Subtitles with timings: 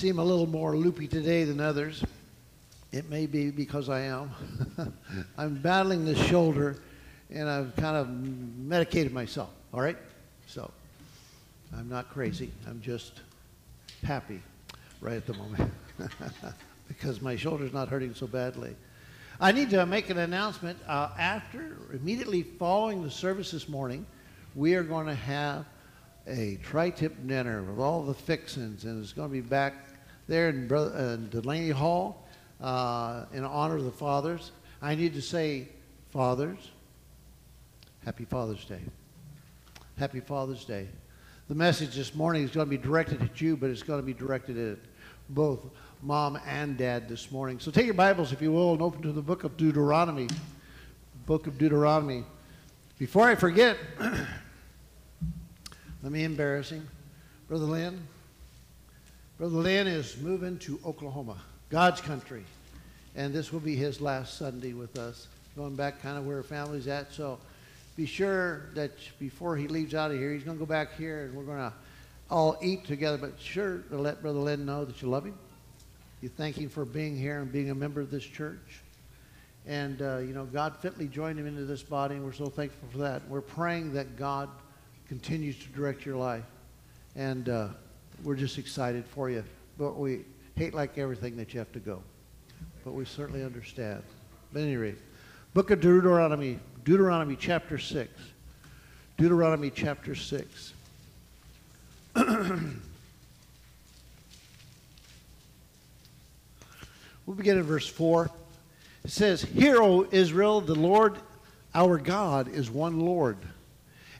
[0.00, 2.02] seem a little more loopy today than others.
[2.90, 4.30] It may be because I am.
[5.36, 6.78] I'm battling this shoulder
[7.28, 9.98] and I've kind of medicated myself, all right?
[10.46, 10.70] So
[11.76, 12.50] I'm not crazy.
[12.66, 13.20] I'm just
[14.02, 14.40] happy
[15.02, 15.70] right at the moment
[16.88, 18.74] because my shoulder's not hurting so badly.
[19.38, 20.78] I need to make an announcement.
[20.88, 24.06] Uh, after, immediately following the service this morning,
[24.54, 25.66] we are going to have
[26.26, 29.89] a tri-tip dinner with all the fixings, and it's going to be back
[30.30, 32.24] there in, uh, Delaney Hall
[32.60, 34.52] uh, in honor of the fathers.
[34.80, 35.68] I need to say,
[36.12, 36.70] fathers,
[38.04, 38.80] happy Father's Day.
[39.98, 40.86] Happy Father's Day.
[41.48, 44.06] The message this morning is going to be directed at you, but it's going to
[44.06, 44.78] be directed at
[45.30, 45.66] both
[46.00, 47.58] mom and dad this morning.
[47.58, 50.28] So take your Bibles, if you will, and open to the book of Deuteronomy.
[51.26, 52.22] Book of Deuteronomy.
[52.98, 54.28] Before I forget, let
[56.12, 56.88] me embarrass him.
[57.48, 58.06] Brother Lynn.
[59.40, 61.38] Brother Lynn is moving to Oklahoma,
[61.70, 62.44] God's country.
[63.16, 66.86] And this will be his last Sunday with us, going back kind of where family's
[66.88, 67.10] at.
[67.14, 67.38] So
[67.96, 71.24] be sure that before he leaves out of here, he's going to go back here
[71.24, 71.72] and we're going to
[72.30, 73.16] all eat together.
[73.16, 75.38] But sure to let Brother Lynn know that you love him.
[76.20, 78.82] You thank him for being here and being a member of this church.
[79.66, 82.90] And, uh, you know, God fitly joined him into this body, and we're so thankful
[82.92, 83.26] for that.
[83.26, 84.50] We're praying that God
[85.08, 86.44] continues to direct your life.
[87.16, 87.68] And uh,
[88.24, 89.44] we're just excited for you.
[89.78, 90.24] But we
[90.56, 92.02] hate like everything that you have to go.
[92.84, 94.02] But we certainly understand.
[94.52, 94.98] But at any rate,
[95.54, 98.10] book of Deuteronomy, Deuteronomy chapter 6.
[99.16, 100.72] Deuteronomy chapter 6.
[102.16, 102.74] we'll
[107.36, 108.30] begin in verse 4.
[109.04, 111.18] It says, Hear, O Israel, the Lord
[111.74, 113.36] our God is one Lord.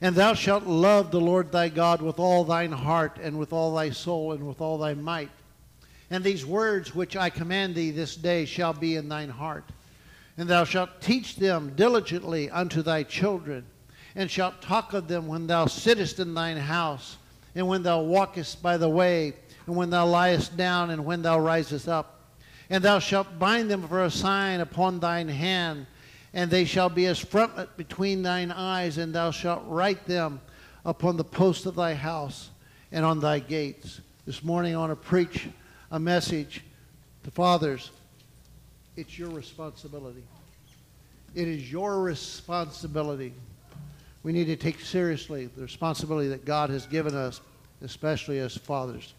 [0.01, 3.75] And thou shalt love the Lord thy God with all thine heart, and with all
[3.75, 5.29] thy soul, and with all thy might.
[6.09, 9.63] And these words which I command thee this day shall be in thine heart.
[10.37, 13.63] And thou shalt teach them diligently unto thy children,
[14.15, 17.17] and shalt talk of them when thou sittest in thine house,
[17.53, 19.35] and when thou walkest by the way,
[19.67, 22.21] and when thou liest down, and when thou risest up.
[22.71, 25.85] And thou shalt bind them for a sign upon thine hand,
[26.33, 30.39] and they shall be as frontlet between thine eyes, and thou shalt write them
[30.85, 32.49] upon the post of thy house
[32.91, 34.01] and on thy gates.
[34.25, 35.47] This morning I want to preach
[35.91, 36.63] a message
[37.23, 37.91] to fathers.
[38.95, 40.23] It's your responsibility.
[41.35, 43.33] It is your responsibility.
[44.23, 47.41] We need to take seriously the responsibility that God has given us,
[47.81, 49.13] especially as fathers.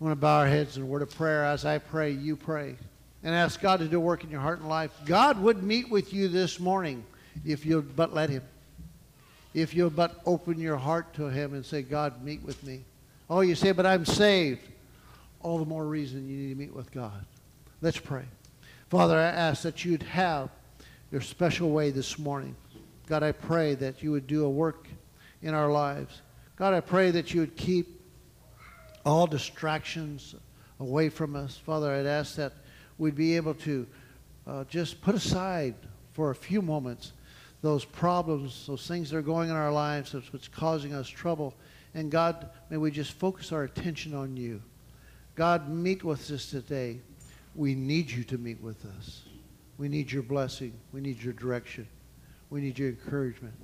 [0.00, 1.44] I want to bow our heads in a word of prayer.
[1.44, 2.76] As I pray, you pray.
[3.22, 4.92] And ask God to do work in your heart and life.
[5.04, 7.04] God would meet with you this morning
[7.44, 8.42] if you'll but let Him.
[9.54, 12.84] If you'll but open your heart to Him and say, God, meet with me.
[13.28, 14.62] Oh, you say, but I'm saved.
[15.40, 17.24] All the more reason you need to meet with God.
[17.80, 18.24] Let's pray.
[18.88, 20.50] Father, I ask that you'd have
[21.10, 22.54] your special way this morning.
[23.06, 24.88] God, I pray that you would do a work
[25.42, 26.22] in our lives.
[26.56, 28.00] God, I pray that you would keep
[29.04, 30.34] all distractions
[30.80, 31.56] away from us.
[31.56, 32.52] Father, I'd ask that
[32.98, 33.86] we'd be able to
[34.46, 35.74] uh, just put aside
[36.12, 37.12] for a few moments
[37.60, 41.54] those problems, those things that are going in our lives, that's what's causing us trouble.
[41.94, 44.62] And God, may we just focus our attention on you.
[45.34, 47.00] God, meet with us today.
[47.54, 49.22] We need you to meet with us.
[49.76, 50.72] We need your blessing.
[50.92, 51.88] We need your direction.
[52.50, 53.54] We need your encouragement.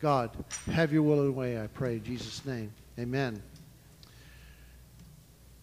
[0.00, 0.30] God,
[0.72, 2.72] have your will and way, I pray in Jesus' name.
[2.98, 3.40] Amen.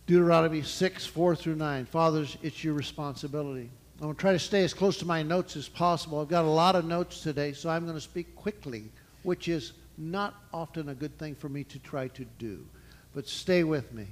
[0.10, 1.86] Deuteronomy 6, 4 through 9.
[1.86, 3.70] Fathers, it's your responsibility.
[4.00, 6.20] I'm going to try to stay as close to my notes as possible.
[6.20, 8.86] I've got a lot of notes today, so I'm going to speak quickly,
[9.22, 12.66] which is not often a good thing for me to try to do.
[13.14, 14.08] But stay with me.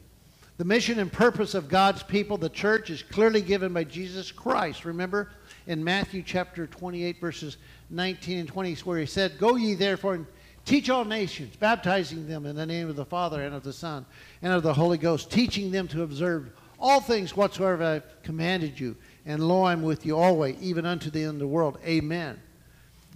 [0.58, 4.86] The mission and purpose of God's people, the church, is clearly given by Jesus Christ.
[4.86, 5.32] Remember
[5.66, 7.58] in Matthew chapter 28, verses
[7.90, 10.28] 19 and 20, where he said, Go ye therefore and
[10.68, 14.06] Teach all nations, baptizing them in the name of the Father and of the Son
[14.42, 18.98] and of the Holy Ghost, teaching them to observe all things whatsoever I've commanded you.
[19.26, 21.78] And lo, I'm with you always, even unto the end of the world.
[21.86, 22.38] Amen.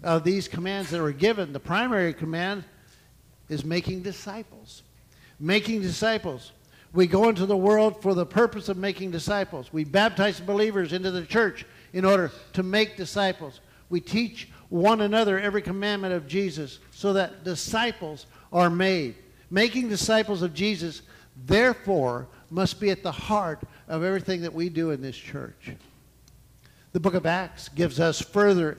[0.02, 2.64] Of these commands that were given, the primary command
[3.50, 4.84] is making disciples.
[5.38, 6.54] Making disciples.
[6.94, 9.74] We go into the world for the purpose of making disciples.
[9.74, 13.60] We baptize believers into the church in order to make disciples.
[13.90, 19.16] We teach one another every commandment of Jesus so that disciples are made.
[19.52, 21.04] Making disciples of Jesus,
[21.46, 25.72] therefore, must be at the heart of everything that we do in this church.
[26.94, 28.78] The book of Acts gives us further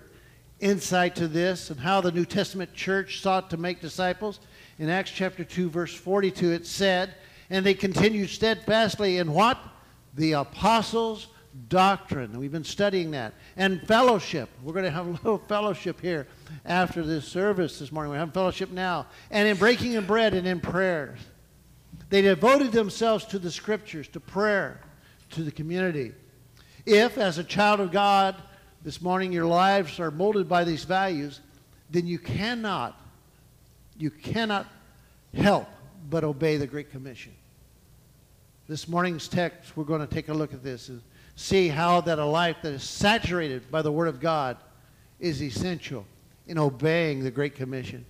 [0.58, 4.40] insight to this and how the New Testament church sought to make disciples.
[4.78, 7.14] In Acts chapter 2, verse 42, it said,
[7.50, 9.58] And they continued steadfastly in what?
[10.14, 11.28] the apostles'
[11.68, 12.38] doctrine.
[12.38, 13.34] We've been studying that.
[13.56, 14.48] And fellowship.
[14.62, 16.26] We're going to have a little fellowship here
[16.64, 18.12] after this service this morning.
[18.12, 19.06] We have fellowship now.
[19.30, 21.18] And in breaking of bread and in prayers.
[22.10, 24.80] They devoted themselves to the scriptures, to prayer,
[25.30, 26.12] to the community.
[26.84, 28.36] If, as a child of God,
[28.82, 31.40] this morning your lives are molded by these values,
[31.90, 33.00] then you cannot,
[33.96, 34.66] you cannot
[35.34, 35.68] help
[36.10, 37.32] but obey the Great Commission.
[38.68, 40.90] This morning's text, we're going to take a look at this
[41.36, 44.56] see how that a life that is saturated by the Word of God
[45.18, 46.06] is essential
[46.46, 48.04] in obeying the Great Commission.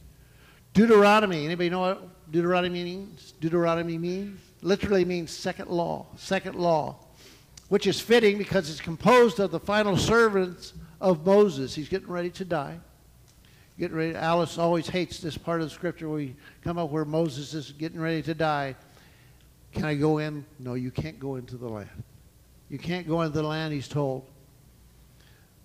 [0.74, 3.34] Deuteronomy, anybody know what Deuteronomy means?
[3.40, 4.40] Deuteronomy means?
[4.62, 6.96] Literally means second law, second law,
[7.68, 11.74] which is fitting because it's composed of the final servants of Moses.
[11.74, 12.78] He's getting ready to die.
[13.78, 14.14] Getting ready.
[14.14, 17.72] Alice always hates this part of the scripture where we come up where Moses is
[17.72, 18.76] getting ready to die.
[19.72, 20.44] Can I go in?
[20.58, 21.88] No, you can't go into the land.
[22.72, 24.26] You can't go into the land, he's told.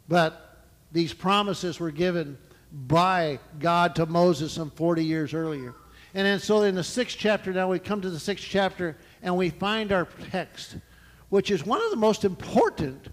[0.09, 2.37] But these promises were given
[2.69, 5.73] by God to Moses some 40 years earlier.
[6.13, 9.37] And then so in the sixth chapter, now we come to the sixth chapter and
[9.37, 10.75] we find our text,
[11.29, 13.07] which is one of the most important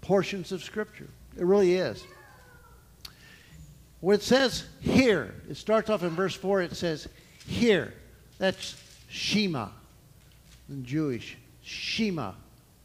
[0.00, 1.10] portions of Scripture.
[1.36, 2.02] It really is.
[4.00, 7.06] Where it says here, it starts off in verse 4, it says
[7.46, 7.92] here.
[8.38, 9.68] That's Shema
[10.70, 11.36] in Jewish.
[11.62, 12.32] Shema,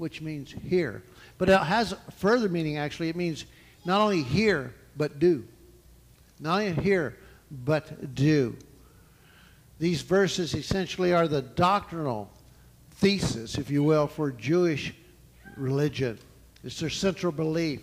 [0.02, 1.04] which means hear.
[1.38, 3.10] But it has further meaning, actually.
[3.10, 3.46] It means
[3.86, 5.46] not only hear, but do.
[6.40, 7.16] Not only hear,
[7.64, 8.58] but do.
[9.78, 12.32] These verses essentially are the doctrinal
[12.94, 14.92] thesis, if you will, for Jewish
[15.56, 16.18] religion.
[16.64, 17.82] It's their central belief.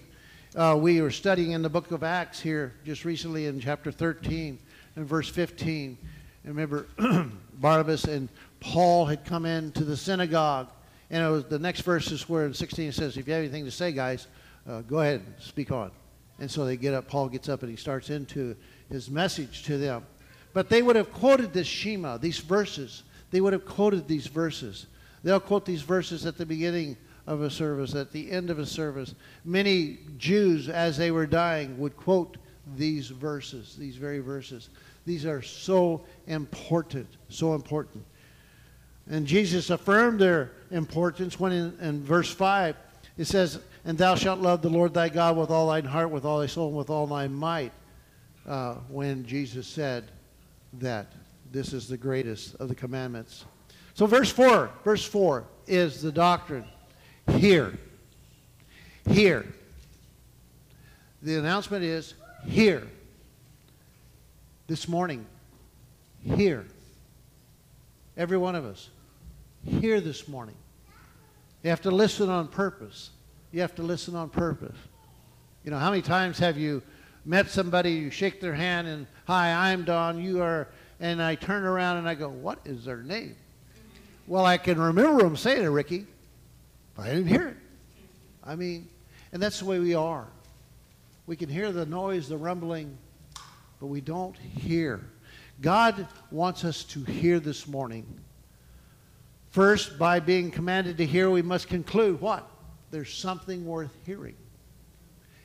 [0.57, 4.59] Uh, we were studying in the book of Acts here just recently in chapter 13
[4.97, 5.97] and verse 15.
[6.43, 6.89] And remember,
[7.55, 8.29] Barnabas and
[8.59, 10.69] Paul had come into the synagogue.
[11.11, 13.43] And it was the next verse is where in 16 it says, If you have
[13.43, 14.27] anything to say, guys,
[14.69, 15.91] uh, go ahead and speak on.
[16.39, 18.55] And so they get up, Paul gets up and he starts into
[18.91, 20.07] his message to them.
[20.53, 23.03] But they would have quoted this Shema, these verses.
[23.31, 24.87] They would have quoted these verses.
[25.23, 26.97] They'll quote these verses at the beginning
[27.27, 29.15] of a service, at the end of a service.
[29.45, 32.39] Many Jews, as they were dying, would quote
[32.77, 34.71] these verses, these very verses.
[35.05, 38.05] These are so important, so important.
[39.11, 42.77] And Jesus affirmed their importance when in, in verse 5
[43.17, 46.25] it says, And thou shalt love the Lord thy God with all thine heart, with
[46.25, 47.73] all thy soul, and with all thy might.
[48.47, 50.11] Uh, when Jesus said
[50.75, 51.13] that
[51.51, 53.45] this is the greatest of the commandments.
[53.95, 56.65] So, verse 4, verse 4 is the doctrine.
[57.33, 57.79] Hear.
[59.11, 59.47] Hear.
[61.23, 62.15] The announcement is
[62.47, 62.87] here.
[64.67, 65.27] This morning.
[66.23, 66.65] Here.
[68.17, 68.91] Every one of us
[69.65, 70.55] here this morning.
[71.63, 73.11] You have to listen on purpose.
[73.53, 74.77] You have to listen on purpose.
[75.65, 76.83] You know, how many times have you
[77.25, 80.69] met somebody, you shake their hand, and, hi, I'm Don, you are,
[81.01, 83.37] and I turn around and I go, what is their name?
[84.27, 86.07] Well, I can remember them saying it, Ricky,
[86.95, 87.57] but I didn't hear it.
[88.45, 88.89] I mean,
[89.33, 90.27] and that's the way we are.
[91.27, 92.97] We can hear the noise, the rumbling,
[93.81, 95.05] but we don't hear.
[95.61, 98.07] God wants us to hear this morning
[99.59, 102.49] First, by being commanded to hear, we must conclude what?
[102.93, 104.37] There's something worth hearing.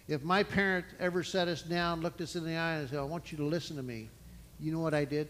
[0.08, 3.04] If my parent ever sat us down, looked us in the eye, and said, I
[3.06, 4.12] want you to listen to me,
[4.60, 5.30] you know what I did?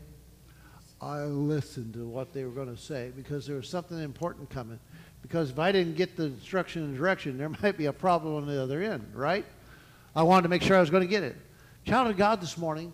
[1.01, 4.81] I listened to what they were going to say because there was something important coming.
[5.21, 8.47] Because if I didn't get the instruction and direction, there might be a problem on
[8.47, 9.45] the other end, right?
[10.13, 11.37] I wanted to make sure I was going to get it.
[11.85, 12.91] Child of God this morning,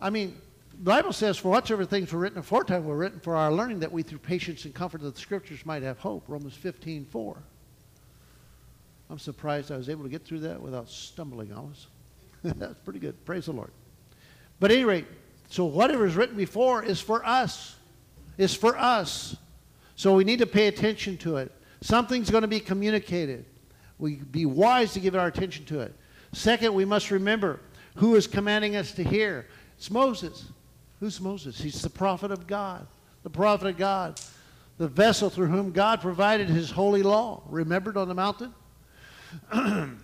[0.00, 0.40] I mean,
[0.78, 3.90] the Bible says, For whatsoever things were written aforetime were written for our learning, that
[3.90, 6.24] we through patience and comfort of the Scriptures might have hope.
[6.28, 7.36] Romans 15, 4.
[9.10, 11.88] I'm surprised I was able to get through that without stumbling, Alice.
[12.44, 13.24] That's pretty good.
[13.24, 13.72] Praise the Lord.
[14.60, 15.06] But at any rate,
[15.48, 17.74] so whatever is written before is for us.
[18.36, 19.36] Is for us.
[19.96, 21.50] So we need to pay attention to it.
[21.80, 23.46] Something's going to be communicated.
[23.98, 25.92] We be wise to give our attention to it.
[26.32, 27.58] Second, we must remember
[27.96, 29.46] who is commanding us to hear.
[29.76, 30.44] It's Moses.
[31.00, 31.60] Who's Moses?
[31.60, 32.86] He's the prophet of God.
[33.22, 34.20] The prophet of God.
[34.78, 37.42] The vessel through whom God provided his holy law.
[37.48, 38.54] Remembered on the mountain?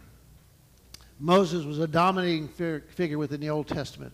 [1.19, 4.13] Moses was a dominating figure within the Old Testament.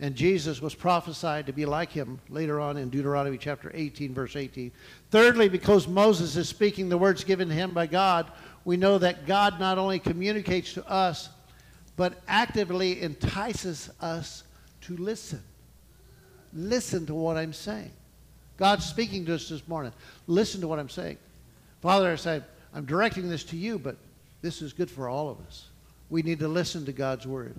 [0.00, 4.34] And Jesus was prophesied to be like him later on in Deuteronomy chapter 18, verse
[4.34, 4.72] 18.
[5.10, 8.32] Thirdly, because Moses is speaking the words given to him by God,
[8.64, 11.28] we know that God not only communicates to us,
[11.96, 14.42] but actively entices us
[14.82, 15.42] to listen.
[16.52, 17.90] Listen to what I'm saying.
[18.56, 19.92] God's speaking to us this morning.
[20.26, 21.18] Listen to what I'm saying.
[21.80, 22.42] Father, I say,
[22.74, 23.96] I'm directing this to you, but
[24.40, 25.68] this is good for all of us.
[26.10, 27.54] We need to listen to God's word.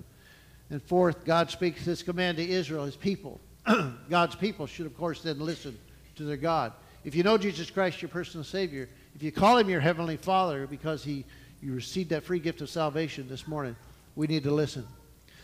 [0.70, 3.40] And fourth, God speaks this command to Israel, his people.
[4.10, 5.78] God's people should, of course, then listen
[6.16, 6.72] to their God.
[7.04, 10.66] If you know Jesus Christ, your personal Savior, if you call him your Heavenly Father
[10.66, 11.24] because he,
[11.62, 13.76] you received that free gift of salvation this morning,
[14.16, 14.86] we need to listen.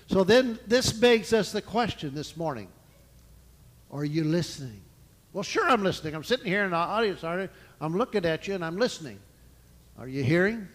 [0.09, 2.69] So then this begs us the question this morning
[3.93, 4.81] Are you listening?
[5.33, 6.15] Well, sure, I'm listening.
[6.15, 7.85] I'm sitting here in the audience, aren't I?
[7.85, 9.19] I'm looking at you and I'm listening.
[9.99, 10.69] Are you hearing?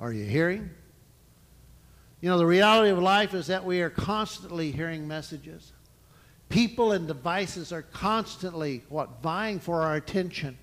[0.00, 0.70] Are you hearing?
[2.20, 5.72] You know, the reality of life is that we are constantly hearing messages.
[6.48, 10.56] People and devices are constantly, what, vying for our attention.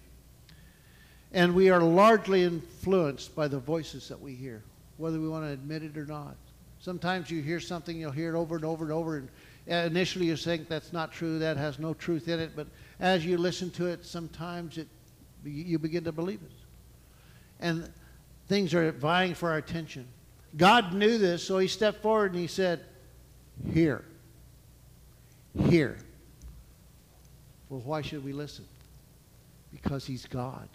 [1.31, 4.63] And we are largely influenced by the voices that we hear,
[4.97, 6.35] whether we want to admit it or not.
[6.79, 9.29] Sometimes you hear something, you'll hear it over and over and over, and
[9.67, 12.67] initially you think that's not true, that has no truth in it, but
[12.99, 14.87] as you listen to it, sometimes it,
[15.43, 16.51] you begin to believe it.
[17.59, 17.91] And
[18.47, 20.07] things are vying for our attention.
[20.57, 22.81] God knew this, so he stepped forward and he said,
[23.73, 24.03] Hear.
[25.67, 25.97] Hear.
[27.69, 28.65] Well, why should we listen?
[29.71, 30.67] Because he's God.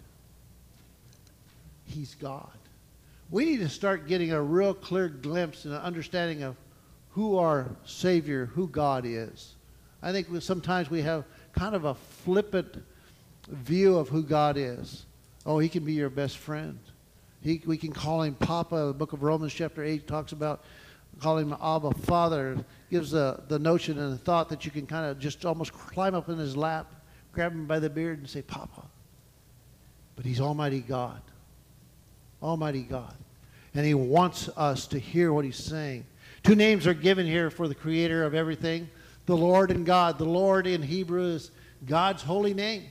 [1.85, 2.49] He's God.
[3.29, 6.55] We need to start getting a real clear glimpse and an understanding of
[7.17, 9.55] who our Savior, who God is.
[10.03, 12.83] I think sometimes we have kind of a flippant
[13.47, 15.07] view of who God is.
[15.43, 16.77] Oh, he can be your best friend.
[17.41, 18.75] He, we can call him Papa.
[18.89, 20.63] The book of Romans, chapter 8, talks about
[21.19, 22.63] calling him Abba Father.
[22.91, 26.13] Gives the, the notion and the thought that you can kind of just almost climb
[26.13, 26.85] up in his lap,
[27.31, 28.83] grab him by the beard, and say, Papa.
[30.15, 31.23] But he's Almighty God.
[32.43, 33.15] Almighty God.
[33.73, 36.05] And he wants us to hear what he's saying.
[36.43, 38.89] Two names are given here for the creator of everything
[39.25, 40.17] the Lord and God.
[40.17, 41.51] The Lord in Hebrew is
[41.85, 42.85] God's holy name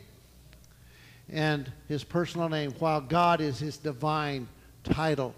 [1.28, 4.46] and his personal name, while God is his divine
[4.84, 5.34] title.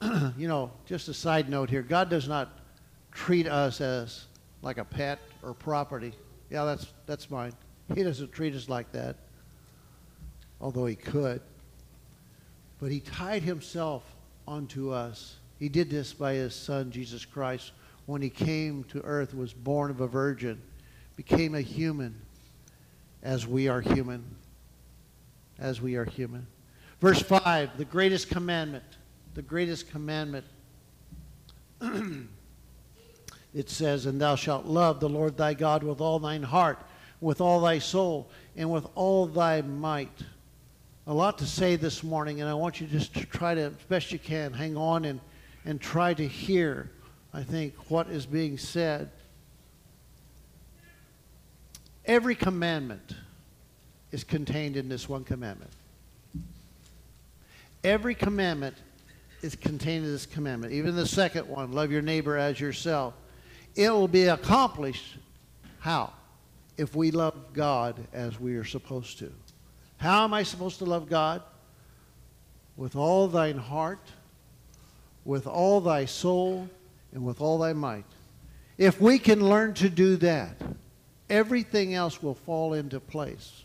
[0.36, 2.60] you know, just a side note here God does not
[3.12, 4.26] treat us as
[4.62, 6.12] like a pet or property.
[6.50, 7.52] Yeah, that's, that's mine.
[7.94, 9.16] He doesn't treat us like that,
[10.60, 11.40] although he could.
[12.78, 14.04] But he tied himself
[14.46, 15.36] onto us.
[15.58, 17.72] He did this by his son, Jesus Christ,
[18.04, 20.60] when he came to earth, was born of a virgin,
[21.16, 22.14] became a human
[23.22, 24.24] as we are human.
[25.58, 26.46] As we are human.
[27.00, 28.84] Verse 5, the greatest commandment.
[29.34, 30.44] The greatest commandment.
[33.54, 36.78] it says, And thou shalt love the Lord thy God with all thine heart,
[37.20, 40.22] with all thy soul, and with all thy might.
[41.06, 43.72] A lot to say this morning, and I want you just to try to, as
[43.88, 45.20] best you can, hang on and,
[45.66, 46.90] and try to hear,
[47.34, 49.10] I think, what is being said.
[52.06, 53.16] Every commandment
[54.12, 55.72] is contained in this one commandment.
[57.82, 58.76] Every commandment
[59.42, 60.72] is contained in this commandment.
[60.72, 63.14] Even the second one, love your neighbor as yourself.
[63.74, 65.18] It will be accomplished
[65.80, 66.12] how?
[66.76, 69.32] If we love God as we are supposed to.
[69.98, 71.42] How am I supposed to love God?
[72.76, 74.00] With all thine heart,
[75.26, 76.68] with all thy soul,
[77.12, 78.04] and with all thy might.
[78.78, 80.56] If we can learn to do that,
[81.28, 83.64] everything else will fall into place.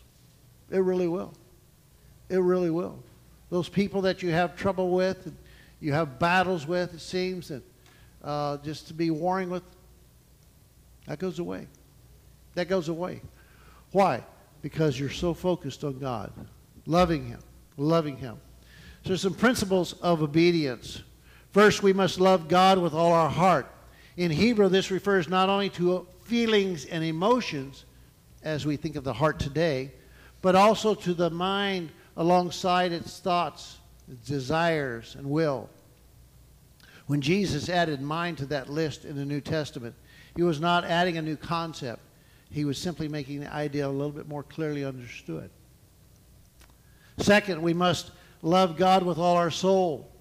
[0.70, 1.32] It really will.
[2.28, 2.98] It really will.
[3.50, 5.32] Those people that you have trouble with,
[5.80, 7.62] you have battles with, it seems, and
[8.24, 9.62] uh, just to be warring with,
[11.06, 11.68] that goes away.
[12.54, 13.20] That goes away.
[13.92, 14.24] Why?
[14.62, 16.32] Because you're so focused on God,
[16.86, 17.40] loving Him,
[17.76, 18.36] loving Him.
[19.02, 21.02] So there's some principles of obedience.
[21.52, 23.70] First, we must love God with all our heart.
[24.16, 27.84] In Hebrew, this refers not only to feelings and emotions,
[28.42, 29.92] as we think of the heart today,
[30.40, 33.78] but also to the mind alongside its thoughts,
[34.10, 35.68] its desires, and will.
[37.06, 39.94] When Jesus added mind to that list in the New Testament,
[40.34, 42.00] he was not adding a new concept.
[42.50, 45.50] He was simply making the idea a little bit more clearly understood.
[47.18, 50.11] Second, we must love God with all our soul.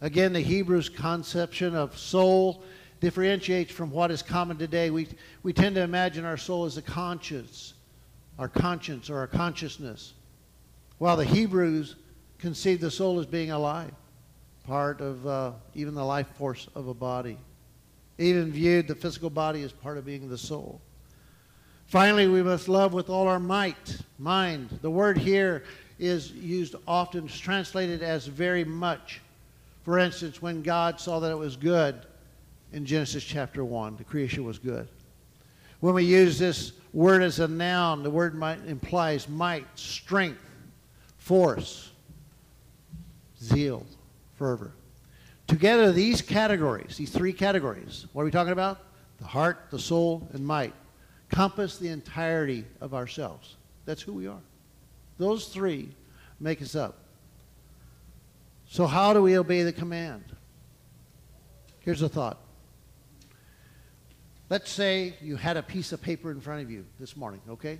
[0.00, 2.62] Again, the Hebrews' conception of soul
[3.00, 4.90] differentiates from what is common today.
[4.90, 5.08] We,
[5.42, 7.74] we tend to imagine our soul as a conscience,
[8.38, 10.14] our conscience or our consciousness,
[10.98, 11.96] while the Hebrews
[12.38, 13.92] conceived the soul as being alive,
[14.64, 17.38] part of uh, even the life force of a body.
[18.18, 20.80] Even viewed the physical body as part of being the soul.
[21.86, 24.78] Finally, we must love with all our might, mind.
[24.82, 25.64] The word here
[25.98, 29.20] is used often, translated as very much.
[29.88, 32.04] For instance, when God saw that it was good,
[32.74, 33.96] in Genesis chapter 1.
[33.96, 34.86] The creation was good.
[35.80, 40.42] When we use this word as a noun, the word might, implies might, strength,
[41.16, 41.90] force,
[43.42, 43.86] zeal,
[44.34, 44.72] fervor.
[45.46, 48.80] Together, these categories, these three categories, what are we talking about?
[49.16, 50.74] The heart, the soul, and might,
[51.30, 53.56] compass the entirety of ourselves.
[53.86, 54.42] That's who we are.
[55.16, 55.88] Those three
[56.40, 57.07] make us up.
[58.70, 60.24] So, how do we obey the command?
[61.80, 62.38] Here's a thought.
[64.50, 67.78] Let's say you had a piece of paper in front of you this morning, okay?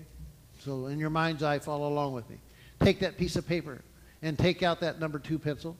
[0.60, 2.38] So, in your mind's eye, follow along with me.
[2.80, 3.82] Take that piece of paper
[4.22, 5.76] and take out that number two pencil,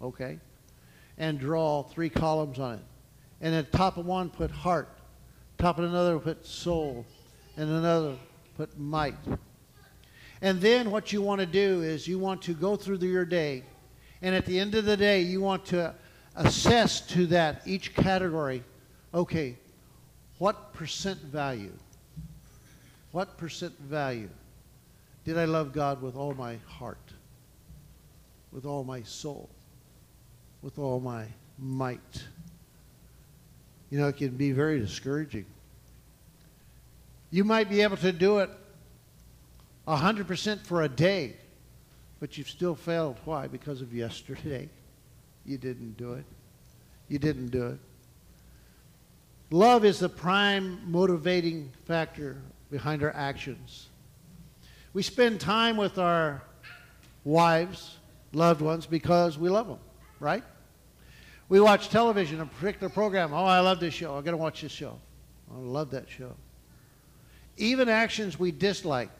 [0.00, 0.38] okay?
[1.18, 2.84] And draw three columns on it.
[3.42, 4.88] And at the top of one, put heart.
[5.58, 7.04] Top of another, put soul.
[7.58, 8.16] And another,
[8.56, 9.14] put might.
[10.40, 13.64] And then what you want to do is you want to go through your day.
[14.22, 15.94] And at the end of the day, you want to
[16.36, 18.62] assess to that each category
[19.14, 19.56] okay,
[20.38, 21.72] what percent value?
[23.12, 24.28] What percent value?
[25.24, 27.12] Did I love God with all my heart,
[28.52, 29.48] with all my soul,
[30.62, 31.26] with all my
[31.58, 32.24] might?
[33.90, 35.46] You know, it can be very discouraging.
[37.30, 38.50] You might be able to do it
[39.86, 41.36] 100% for a day,
[42.20, 43.18] but you've still failed.
[43.24, 43.46] Why?
[43.46, 44.68] Because of yesterday.
[45.44, 46.24] You didn't do it.
[47.08, 47.78] You didn't do it.
[49.50, 52.36] Love is the prime motivating factor
[52.70, 53.88] behind our actions.
[54.92, 56.42] We spend time with our
[57.24, 57.96] wives,
[58.32, 59.78] loved ones, because we love them,
[60.20, 60.44] right?
[61.48, 63.32] We watch television, a particular program.
[63.32, 64.16] Oh, I love this show.
[64.16, 64.98] I'm going to watch this show.
[65.50, 66.34] I love that show.
[67.56, 69.10] Even actions we dislike,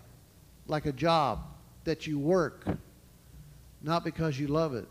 [0.67, 1.40] like a job
[1.85, 2.67] that you work,
[3.82, 4.88] not because you love it,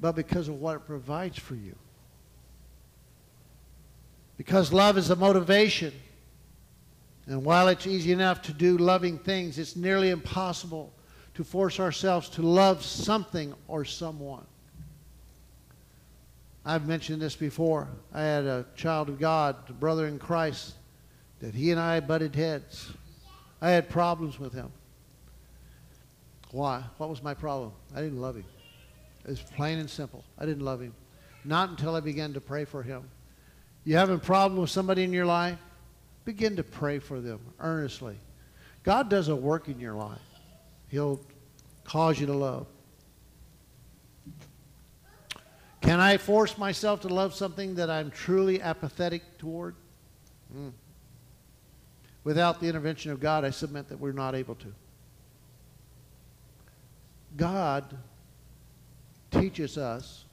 [0.00, 1.74] but because of what it provides for you.
[4.36, 5.92] Because love is a motivation.
[7.26, 10.92] And while it's easy enough to do loving things, it's nearly impossible
[11.34, 14.44] to force ourselves to love something or someone.
[16.64, 17.88] I've mentioned this before.
[18.12, 20.74] I had a child of God, a brother in Christ,
[21.40, 22.92] that he and I butted heads.
[23.60, 24.70] I had problems with him.
[26.52, 26.84] Why?
[26.98, 27.72] What was my problem?
[27.94, 28.44] I didn't love him.
[29.24, 30.22] It's plain and simple.
[30.38, 30.94] I didn't love him.
[31.44, 33.08] Not until I began to pray for him.
[33.84, 35.58] You having a problem with somebody in your life?
[36.24, 38.16] Begin to pray for them earnestly.
[38.84, 40.18] God does a work in your life.
[40.88, 41.20] He'll
[41.84, 42.66] cause you to love.
[45.80, 49.74] Can I force myself to love something that I'm truly apathetic toward?
[50.54, 50.72] Mm.
[52.22, 54.72] Without the intervention of God, I submit that we're not able to.
[57.36, 57.96] God
[59.30, 60.24] teaches us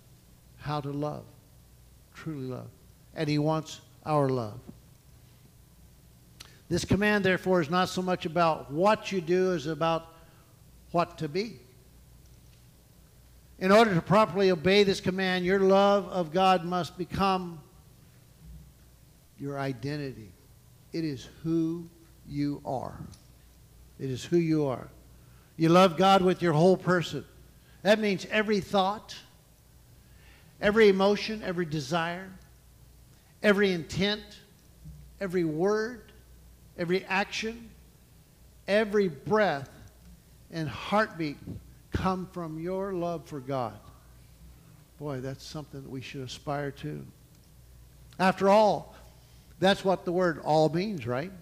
[0.58, 1.24] how to love,
[2.14, 2.70] truly love,
[3.16, 4.60] and He wants our love.
[6.68, 10.14] This command, therefore, is not so much about what you do as about
[10.92, 11.60] what to be.
[13.58, 17.60] In order to properly obey this command, your love of God must become
[19.40, 20.32] your identity.
[20.94, 21.90] It is who
[22.28, 23.00] you are.
[24.00, 24.90] It is who you are.
[25.60, 27.26] You love God with your whole person.
[27.82, 29.14] That means every thought,
[30.62, 32.30] every emotion, every desire,
[33.44, 34.22] every intent,
[35.20, 36.14] every word,
[36.78, 37.70] every action,
[38.70, 39.70] every breath
[40.50, 41.36] and heartbeat
[41.92, 43.78] come from your love for God.
[44.98, 47.06] Boy, that's something that we should aspire to.
[48.18, 48.96] After all,
[49.60, 51.34] that's what the word all means, right?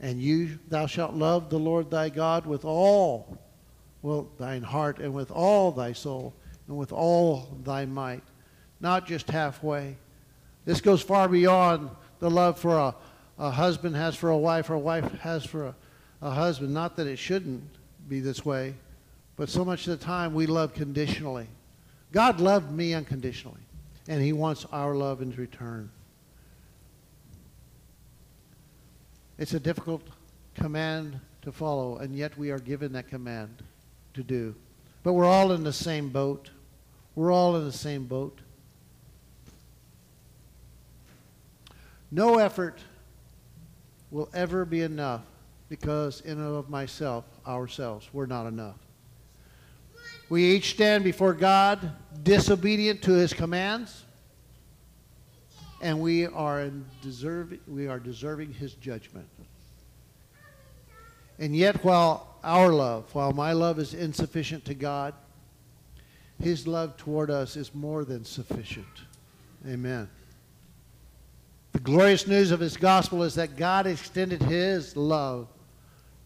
[0.00, 3.38] And you, thou shalt love the Lord thy God with all
[4.02, 6.34] well, thine heart and with all thy soul
[6.68, 8.22] and with all thy might,
[8.80, 9.96] not just halfway.
[10.64, 12.94] This goes far beyond the love for a,
[13.38, 15.74] a husband has for a wife or a wife has for a,
[16.22, 16.72] a husband.
[16.72, 17.62] Not that it shouldn't
[18.08, 18.74] be this way,
[19.36, 21.46] but so much of the time we love conditionally.
[22.12, 23.60] God loved me unconditionally,
[24.08, 25.90] and He wants our love in return.
[29.40, 30.02] It's a difficult
[30.54, 33.62] command to follow, and yet we are given that command
[34.12, 34.54] to do.
[35.02, 36.50] But we're all in the same boat.
[37.14, 38.38] We're all in the same boat.
[42.10, 42.80] No effort
[44.10, 45.22] will ever be enough
[45.70, 48.76] because in and of myself, ourselves, we're not enough.
[50.28, 54.04] We each stand before God disobedient to his commands,
[55.80, 56.70] and we are,
[57.02, 59.28] deserving, we are deserving his judgment.
[61.38, 65.14] And yet, while our love, while my love is insufficient to God,
[66.42, 68.86] his love toward us is more than sufficient.
[69.66, 70.08] Amen.
[71.72, 75.48] The glorious news of his gospel is that God extended his love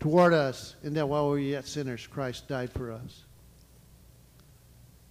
[0.00, 3.22] toward us, in that while we were yet sinners, Christ died for us.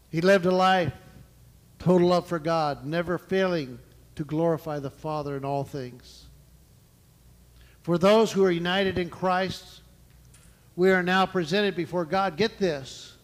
[0.09, 0.93] He lived a life,
[1.79, 3.79] total love for God, never failing
[4.15, 6.25] to glorify the Father in all things.
[7.81, 9.81] For those who are united in Christ,
[10.75, 12.37] we are now presented before God.
[12.37, 13.15] Get this.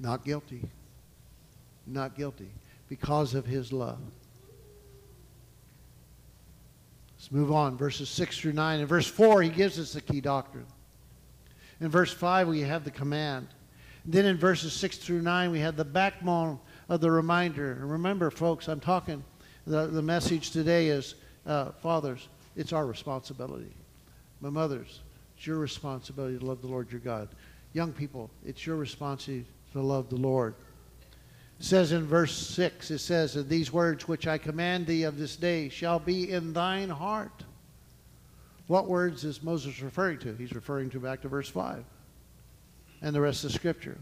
[0.00, 0.62] Not guilty.
[1.86, 2.50] Not guilty.
[2.88, 3.98] Because of his love.
[7.16, 7.76] Let's move on.
[7.76, 8.80] Verses 6 through 9.
[8.80, 10.66] In verse 4, he gives us the key doctrine.
[11.80, 13.48] In verse 5, we have the command.
[14.04, 17.78] And then in verses 6 through 9, we have the backbone of the reminder.
[17.82, 19.22] Remember, folks, I'm talking,
[19.66, 21.14] the, the message today is
[21.46, 23.72] uh, fathers, it's our responsibility.
[24.40, 25.00] My mothers,
[25.36, 27.28] it's your responsibility to love the Lord your God.
[27.72, 30.54] Young people, it's your responsibility to love the Lord.
[31.58, 35.18] It says in verse 6, it says, that These words which I command thee of
[35.18, 37.44] this day shall be in thine heart.
[38.68, 40.34] What words is Moses referring to?
[40.34, 41.84] He's referring to back to verse 5
[43.02, 43.98] and the rest of scripture.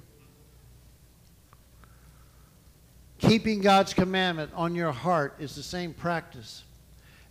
[3.18, 6.64] Keeping God's commandment on your heart is the same practice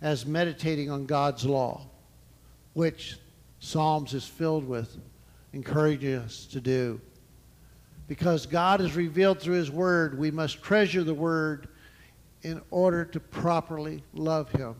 [0.02, 1.86] as meditating on God's law,
[2.74, 3.16] which
[3.60, 4.96] Psalms is filled with,
[5.52, 7.00] encouraging us to do.
[8.08, 11.68] Because God is revealed through His Word, we must treasure the Word
[12.42, 14.74] in order to properly love Him.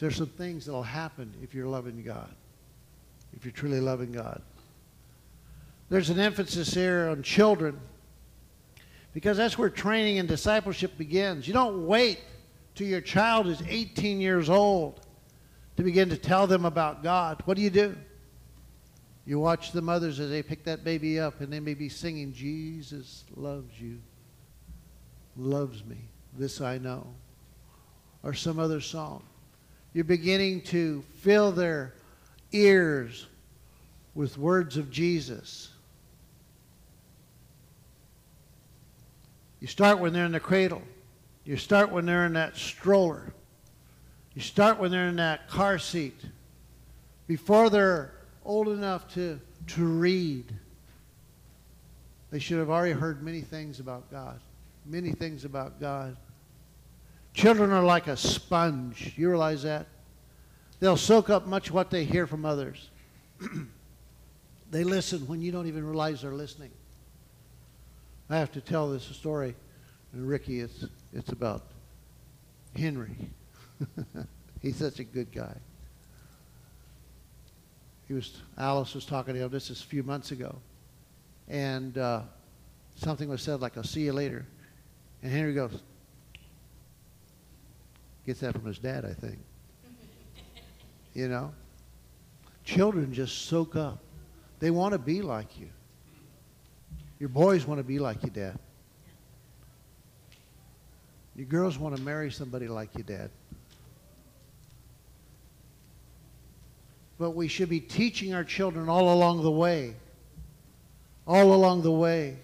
[0.00, 2.34] There's some things that will happen if you're loving God,
[3.36, 4.42] if you're truly loving God.
[5.94, 7.78] There's an emphasis here on children
[9.12, 11.46] because that's where training and discipleship begins.
[11.46, 12.18] You don't wait
[12.74, 15.06] till your child is 18 years old
[15.76, 17.42] to begin to tell them about God.
[17.44, 17.94] What do you do?
[19.24, 22.32] You watch the mothers as they pick that baby up and they may be singing,
[22.32, 24.00] Jesus loves you,
[25.36, 27.06] loves me, this I know,
[28.24, 29.22] or some other song.
[29.92, 31.94] You're beginning to fill their
[32.50, 33.28] ears
[34.16, 35.70] with words of Jesus.
[39.64, 40.82] You start when they're in the cradle.
[41.46, 43.32] You start when they're in that stroller.
[44.34, 46.20] You start when they're in that car seat.
[47.26, 48.12] Before they're
[48.44, 50.52] old enough to, to read,
[52.30, 54.38] they should have already heard many things about God.
[54.84, 56.18] Many things about God.
[57.32, 59.14] Children are like a sponge.
[59.16, 59.86] You realize that?
[60.78, 62.90] They'll soak up much what they hear from others.
[64.70, 66.70] they listen when you don't even realize they're listening.
[68.30, 69.54] I have to tell this story.
[70.12, 71.62] And Ricky, it's, it's about
[72.76, 73.16] Henry.
[74.62, 75.54] He's such a good guy.
[78.06, 80.56] He was, Alice was talking to him, this is a few months ago.
[81.48, 82.22] And uh,
[82.96, 84.46] something was said like, I'll see you later.
[85.22, 85.80] And Henry goes,
[88.26, 89.38] gets that from his dad, I think.
[91.14, 91.52] you know?
[92.64, 93.98] Children just soak up.
[94.60, 95.68] They want to be like you.
[97.24, 98.58] Your boys want to be like your dad.
[101.34, 103.30] Your girls want to marry somebody like your dad.
[107.18, 109.96] But we should be teaching our children all along the way.
[111.26, 112.36] All along the way.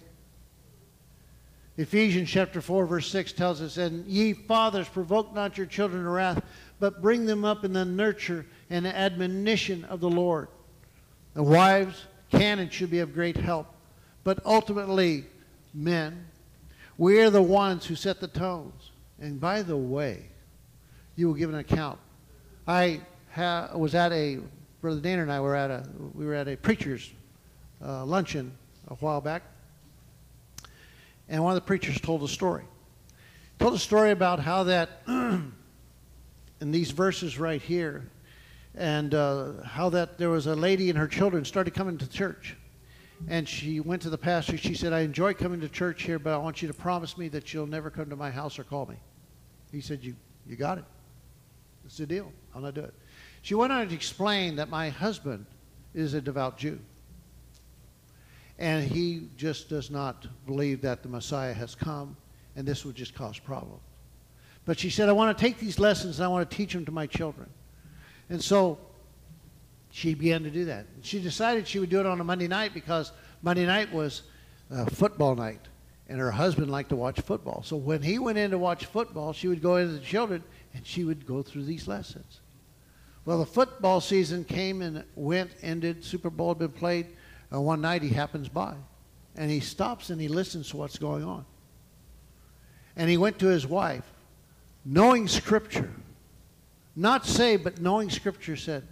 [1.77, 6.09] Ephesians chapter 4, verse 6 tells us, And ye fathers, provoke not your children to
[6.09, 6.43] wrath,
[6.79, 10.47] but bring them up in the nurture and admonition of the Lord.
[11.35, 13.75] The wives can and should be of great help
[14.23, 15.25] but ultimately,
[15.73, 16.25] men,
[16.97, 18.91] we are the ones who set the tones.
[19.19, 20.25] And by the way,
[21.15, 21.99] you will give an account.
[22.67, 23.01] I
[23.73, 24.39] was at a
[24.81, 27.11] brother Dana and I were at a we were at a preacher's
[27.83, 28.51] uh, luncheon
[28.87, 29.43] a while back,
[31.29, 32.63] and one of the preachers told a story.
[33.59, 35.51] Told a story about how that in
[36.59, 38.09] these verses right here,
[38.75, 42.57] and uh, how that there was a lady and her children started coming to church
[43.27, 44.57] and she went to the pastor.
[44.57, 47.27] She said, I enjoy coming to church here, but I want you to promise me
[47.29, 48.97] that you'll never come to my house or call me.
[49.71, 50.15] He said, You,
[50.47, 50.85] you got it.
[51.85, 52.31] It's the deal.
[52.53, 52.93] I'll not do it.
[53.41, 55.45] She went on to explain that my husband
[55.93, 56.79] is a devout Jew.
[58.59, 62.15] And he just does not believe that the Messiah has come,
[62.55, 63.81] and this would just cause problems.
[64.65, 66.85] But she said, I want to take these lessons and I want to teach them
[66.85, 67.49] to my children.
[68.29, 68.77] And so
[69.91, 70.85] she began to do that.
[71.01, 74.23] She decided she would do it on a Monday night because Monday night was
[74.71, 75.67] uh, football night,
[76.07, 77.61] and her husband liked to watch football.
[77.63, 80.85] So when he went in to watch football, she would go into the children and
[80.87, 82.39] she would go through these lessons.
[83.25, 86.03] Well, the football season came and went, ended.
[86.03, 87.07] Super Bowl had been played.
[87.51, 88.73] And one night he happens by,
[89.35, 91.45] and he stops and he listens to what's going on.
[92.95, 94.05] And he went to his wife,
[94.85, 95.91] knowing Scripture,
[96.95, 98.87] Not saved, but knowing Scripture said,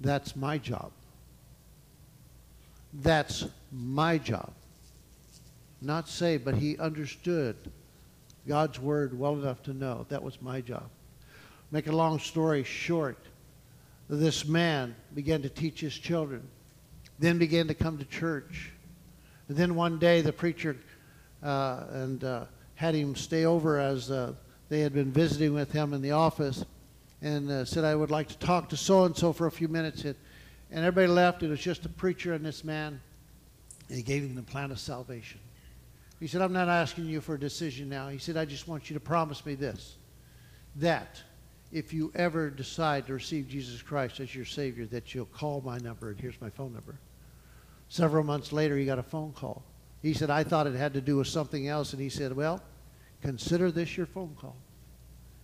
[0.00, 0.92] that's my job.
[2.92, 4.52] That's my job.
[5.82, 7.56] Not say, but he understood
[8.48, 10.88] God's word well enough to know that was my job.
[11.70, 13.18] Make a long story short,
[14.08, 16.42] this man began to teach his children,
[17.18, 18.72] then began to come to church.
[19.48, 20.76] And then one day the preacher
[21.42, 24.32] uh, and uh, had him stay over as uh,
[24.68, 26.64] they had been visiting with him in the office
[27.22, 29.68] and uh, said, I would like to talk to so and so for a few
[29.68, 30.04] minutes.
[30.04, 30.14] And
[30.70, 31.42] everybody left.
[31.42, 33.00] It was just a preacher and this man.
[33.88, 35.40] And he gave him the plan of salvation.
[36.20, 38.08] He said, I'm not asking you for a decision now.
[38.08, 39.96] He said, I just want you to promise me this
[40.76, 41.20] that
[41.72, 45.78] if you ever decide to receive Jesus Christ as your Savior, that you'll call my
[45.78, 46.98] number, and here's my phone number.
[47.88, 49.64] Several months later, he got a phone call.
[50.00, 51.92] He said, I thought it had to do with something else.
[51.92, 52.62] And he said, Well,
[53.20, 54.56] consider this your phone call.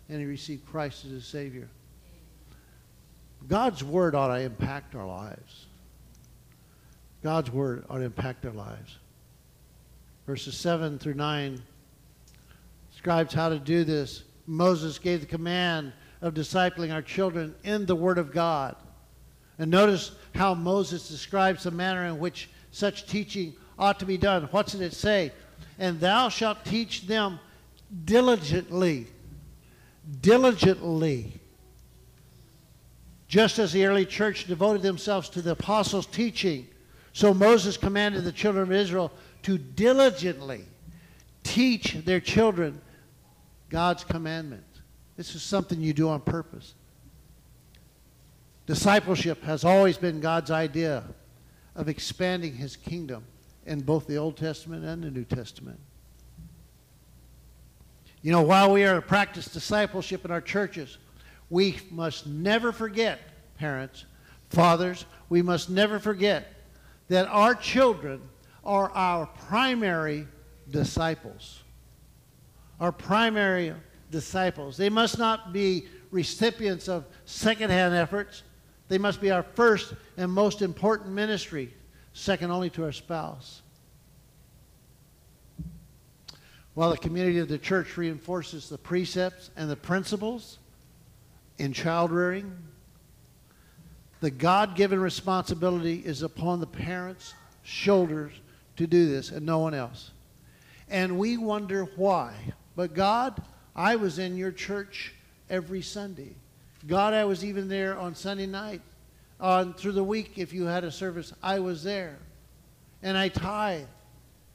[0.08, 1.68] And he received Christ as his Savior.
[3.48, 5.66] God's Word ought to impact our lives.
[7.22, 8.98] God's Word ought to impact our lives.
[10.26, 11.60] Verses 7 through 9
[12.90, 14.24] describes how to do this.
[14.46, 15.92] Moses gave the command
[16.22, 18.76] of discipling our children in the Word of God.
[19.58, 24.48] And notice how Moses describes the manner in which such teaching ought to be done.
[24.50, 25.32] What's it say?
[25.78, 27.38] And thou shalt teach them
[28.04, 29.06] diligently.
[30.20, 31.40] Diligently.
[33.28, 36.68] Just as the early church devoted themselves to the apostles' teaching,
[37.12, 39.10] so Moses commanded the children of Israel
[39.42, 40.64] to diligently
[41.42, 42.80] teach their children
[43.68, 44.80] God's commandments.
[45.16, 46.74] This is something you do on purpose.
[48.66, 51.04] Discipleship has always been God's idea
[51.74, 53.24] of expanding his kingdom
[53.64, 55.80] in both the Old Testament and the New Testament.
[58.22, 60.98] You know, while we are to practice discipleship in our churches,
[61.50, 63.20] we must never forget,
[63.58, 64.04] parents,
[64.50, 66.52] fathers, we must never forget
[67.08, 68.20] that our children
[68.64, 70.26] are our primary
[70.70, 71.62] disciples.
[72.80, 73.74] Our primary
[74.10, 74.76] disciples.
[74.76, 78.42] They must not be recipients of secondhand efforts.
[78.88, 81.72] They must be our first and most important ministry
[82.12, 83.62] second only to our spouse.
[86.76, 90.58] While the community of the church reinforces the precepts and the principles
[91.56, 92.54] in child rearing,
[94.20, 98.34] the God given responsibility is upon the parents' shoulders
[98.76, 100.10] to do this and no one else.
[100.90, 102.34] And we wonder why.
[102.76, 103.42] But God,
[103.74, 105.14] I was in your church
[105.48, 106.36] every Sunday.
[106.86, 108.82] God, I was even there on Sunday night
[109.40, 112.16] on through the week if you had a service i was there
[113.02, 113.84] and i tithe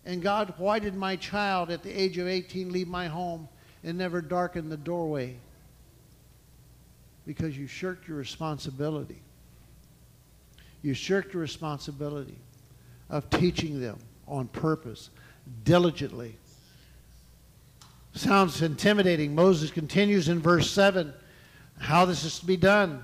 [0.06, 3.48] and god why did my child at the age of 18 leave my home
[3.84, 5.36] and never darken the doorway?
[7.26, 9.22] Because you shirked your responsibility.
[10.82, 12.38] You shirked your responsibility
[13.10, 15.10] of teaching them on purpose
[15.64, 16.36] diligently.
[18.14, 19.36] Sounds intimidating.
[19.36, 21.14] Moses continues in verse 7
[21.80, 23.04] how this is to be done.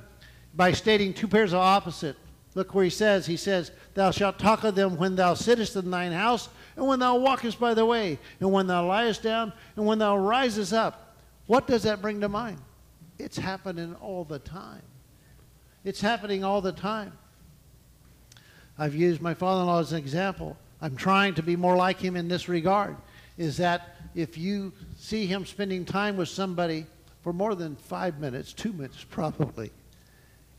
[0.56, 2.16] By stating two pairs of opposite.
[2.56, 5.92] Look where he says, he says, Thou shalt talk of them when thou sittest in
[5.92, 9.86] thine house, and when thou walkest by the way, and when thou liest down, and
[9.86, 11.18] when thou risest up.
[11.48, 12.60] What does that bring to mind?
[13.18, 14.84] It's happening all the time.
[15.84, 17.14] It's happening all the time.
[18.78, 20.56] I've used my father in law as an example.
[20.80, 22.96] I'm trying to be more like him in this regard.
[23.40, 26.86] Is that if you see him spending time with somebody
[27.24, 29.72] for more than five minutes, two minutes probably,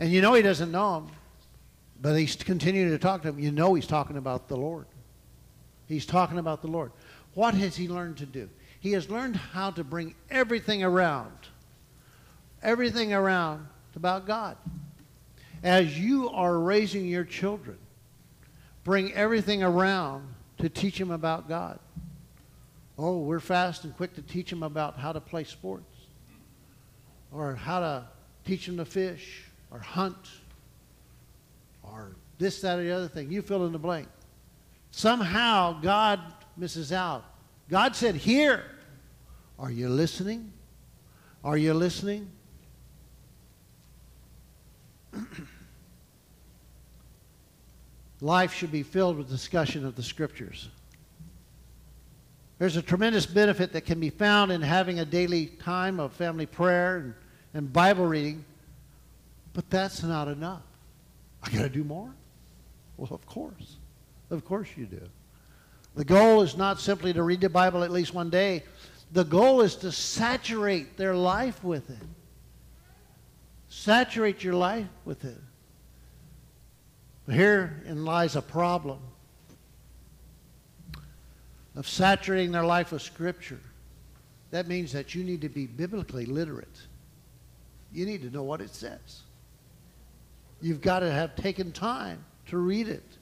[0.01, 1.07] and you know he doesn't know him,
[2.01, 3.39] but he's continuing to talk to him.
[3.39, 4.87] You know he's talking about the Lord.
[5.89, 6.93] He's talking about the Lord.
[7.35, 8.49] What has he learned to do?
[8.81, 11.33] He has learned how to bring everything around,
[12.63, 14.57] everything around about God.
[15.63, 17.79] As you are raising your children,
[18.85, 21.81] bring everything around to teach them about God.
[22.97, 25.85] Oh, we're fast and quick to teach them about how to play sports
[27.33, 28.05] or how to
[28.45, 30.17] teach them to fish or hunt
[31.83, 33.31] or this, that, or the other thing.
[33.31, 34.09] You fill in the blank.
[34.91, 36.21] Somehow God
[36.57, 37.25] misses out.
[37.69, 38.65] God said, Hear.
[39.59, 40.53] Are you listening?
[41.43, 42.31] Are you listening?
[48.21, 50.69] Life should be filled with discussion of the scriptures.
[52.59, 56.47] There's a tremendous benefit that can be found in having a daily time of family
[56.47, 57.15] prayer and,
[57.55, 58.45] and Bible reading
[59.59, 60.63] but that's not enough.
[61.43, 62.15] I got to do more?
[62.97, 63.78] Well, of course.
[64.31, 65.01] Of course you do.
[65.95, 68.63] The goal is not simply to read the Bible at least one day.
[69.13, 72.07] The goal is to saturate their life with it.
[73.69, 75.39] Saturate your life with it.
[77.29, 79.01] Herein lies a problem
[81.77, 83.61] of saturating their life with Scripture.
[84.51, 86.81] That means that you need to be biblically literate.
[87.93, 89.23] You need to know what it says.
[90.61, 93.18] You've got to have taken time to read it.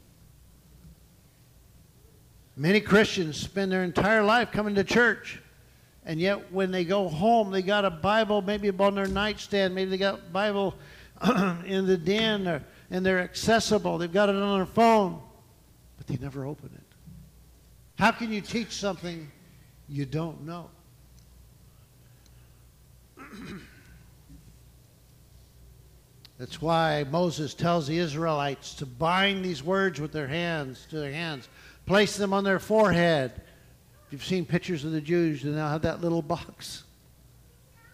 [2.57, 5.41] Many Christians spend their entire life coming to church,
[6.07, 9.91] and yet when they go home, they got a Bible maybe on their nightstand, maybe
[9.91, 10.75] they got a Bible
[11.67, 13.99] in the den, or, and they're accessible.
[13.99, 15.21] They've got it on their phone,
[15.99, 16.81] but they never open it.
[17.99, 19.31] How can you teach something
[19.89, 20.71] you don't know?
[26.39, 31.13] That's why Moses tells the Israelites to bind these words with their hands to their
[31.13, 31.49] hands,
[31.87, 33.33] place them on their forehead.
[34.07, 36.85] If you've seen pictures of the Jews, they now have that little box,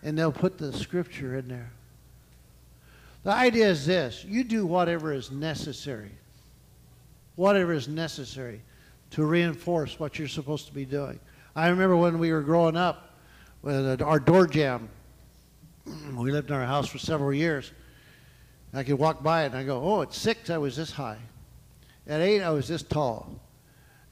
[0.03, 1.71] and they'll put the scripture in there.
[3.25, 6.11] The idea is this you do whatever is necessary,
[7.37, 8.61] whatever is necessary
[9.11, 11.21] to reinforce what you're supposed to be doing.
[11.55, 13.11] I remember when we were growing up,
[13.63, 14.89] with our door jam,
[16.17, 17.71] we lived in our house for several years
[18.75, 21.19] I could walk by it and I go, oh, at six I was this high.
[22.07, 23.39] At eight I was this tall.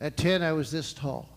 [0.00, 1.28] At ten I was this tall.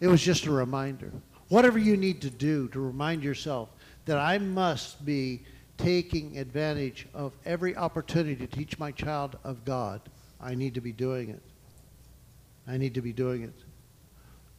[0.00, 1.10] It was just a reminder.
[1.48, 3.70] Whatever you need to do to remind yourself
[4.04, 5.42] that I must be
[5.76, 10.00] taking advantage of every opportunity to teach my child of God,
[10.40, 11.42] I need to be doing it.
[12.66, 13.52] I need to be doing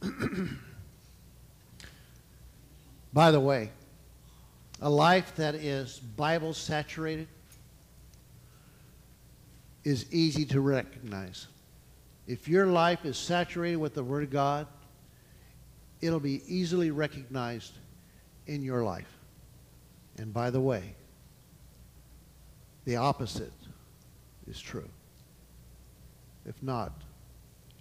[0.02, 0.08] it.
[3.12, 3.70] By the way,
[4.80, 7.28] a life that is Bible saturated
[9.84, 11.46] is easy to recognize.
[12.26, 14.66] If your life is saturated with the Word of God,
[16.00, 17.72] it'll be easily recognized
[18.46, 19.18] in your life.
[20.18, 20.94] And by the way,
[22.84, 23.52] the opposite
[24.48, 24.88] is true.
[26.46, 26.92] If not,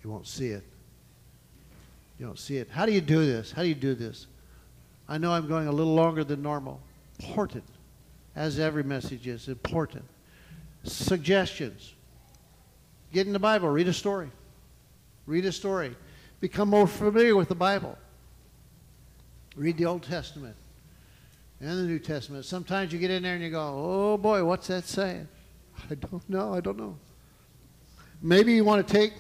[0.03, 0.63] you won't see it.
[2.17, 2.69] You don't see it.
[2.69, 3.51] How do you do this?
[3.51, 4.27] How do you do this?
[5.07, 6.81] I know I'm going a little longer than normal.
[7.19, 7.63] Important,
[8.35, 10.05] as every message is, important
[10.83, 11.93] suggestions.
[13.11, 14.29] Get in the Bible, read a story.
[15.25, 15.95] Read a story.
[16.39, 17.97] Become more familiar with the Bible.
[19.55, 20.55] Read the Old Testament
[21.59, 22.45] and the New Testament.
[22.45, 25.27] Sometimes you get in there and you go, oh boy, what's that saying?
[25.89, 26.53] I don't know.
[26.53, 26.97] I don't know.
[28.21, 29.13] Maybe you want to take,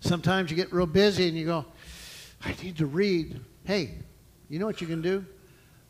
[0.00, 1.64] sometimes you get real busy and you go,
[2.44, 3.40] I need to read.
[3.64, 3.94] Hey,
[4.48, 5.24] you know what you can do?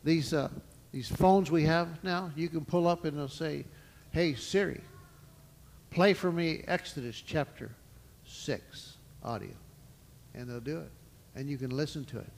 [0.03, 0.49] These, uh,
[0.91, 3.65] these phones we have now, you can pull up and they'll say,
[4.11, 4.81] Hey Siri,
[5.89, 7.71] play for me Exodus chapter
[8.25, 9.49] 6 audio.
[10.33, 10.91] And they'll do it.
[11.35, 12.31] And you can listen to it.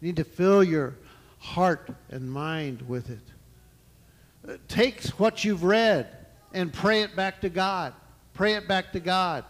[0.00, 0.94] You need to fill your
[1.38, 4.58] heart and mind with it.
[4.68, 6.08] Take what you've read
[6.52, 7.94] and pray it back to God.
[8.34, 9.44] Pray it back to God.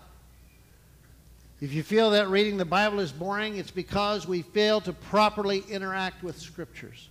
[1.61, 5.65] If you feel that reading the Bible is boring, it's because we fail to properly
[5.71, 7.09] interact with scriptures.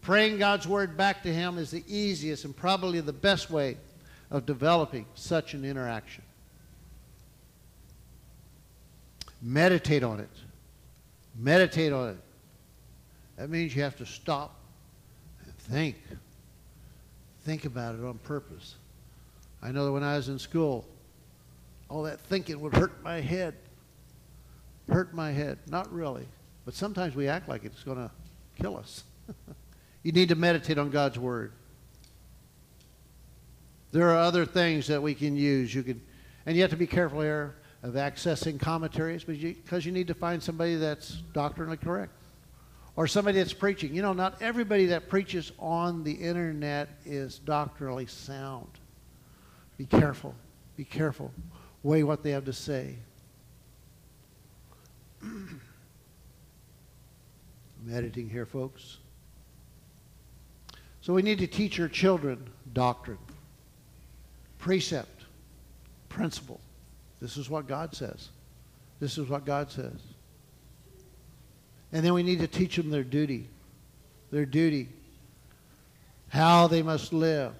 [0.00, 3.76] Praying God's word back to Him is the easiest and probably the best way
[4.34, 6.24] of developing such an interaction.
[9.40, 10.28] Meditate on it.
[11.38, 12.16] Meditate on it.
[13.36, 14.56] That means you have to stop
[15.44, 15.96] and think.
[17.44, 18.74] Think about it on purpose.
[19.62, 20.84] I know that when I was in school,
[21.88, 23.54] all that thinking would hurt my head.
[24.88, 25.58] Hurt my head.
[25.68, 26.26] Not really.
[26.64, 28.10] But sometimes we act like it's going to
[28.60, 29.04] kill us.
[30.02, 31.52] You need to meditate on God's Word.
[33.94, 35.72] There are other things that we can use.
[35.72, 36.02] You can,
[36.46, 37.54] and you have to be careful here
[37.84, 42.10] of accessing commentaries because you, you need to find somebody that's doctrinally correct
[42.96, 43.94] or somebody that's preaching.
[43.94, 48.66] You know, not everybody that preaches on the internet is doctrinally sound.
[49.78, 50.34] Be careful.
[50.76, 51.30] Be careful.
[51.84, 52.96] Weigh what they have to say.
[55.22, 55.60] I'm
[57.92, 58.98] editing here, folks.
[61.00, 63.18] So we need to teach our children doctrine,
[64.64, 65.24] precept,
[66.08, 66.58] principle.
[67.20, 68.30] This is what God says.
[68.98, 70.00] This is what God says.
[71.92, 73.46] And then we need to teach them their duty.
[74.30, 74.88] Their duty.
[76.30, 77.52] How they must live.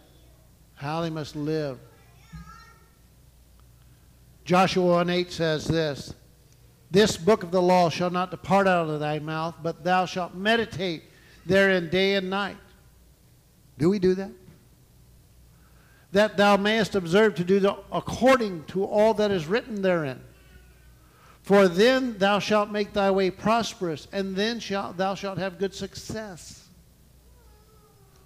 [0.77, 1.79] How they must live.
[4.47, 6.15] Joshua 1 8 says this
[6.91, 10.35] This book of the law shall not depart out of thy mouth, but thou shalt
[10.35, 11.03] meditate
[11.45, 12.57] therein day and night
[13.79, 14.31] do we do that?
[16.15, 20.21] That thou mayest observe to do the, according to all that is written therein.
[21.43, 25.75] For then thou shalt make thy way prosperous, and then shalt, thou shalt have good
[25.75, 26.69] success.